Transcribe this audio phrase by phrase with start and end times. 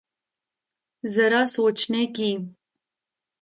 [1.03, 2.31] ذرا سوچنے کی۔